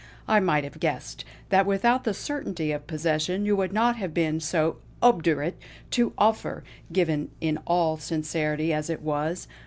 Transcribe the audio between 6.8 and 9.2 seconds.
given in all sincerity as it